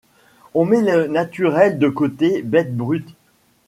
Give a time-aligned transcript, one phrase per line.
[0.55, 3.15] On met le naturel de côté; bête brute